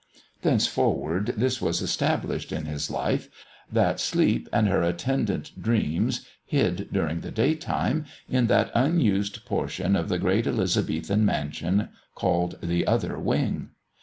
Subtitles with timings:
[0.41, 3.29] Thenceforward this was established in his life
[3.71, 10.09] that Sleep and her attendant Dreams hid during the daytime in that unused portion of
[10.09, 13.69] the great Elizabethan mansion called the Other Wing.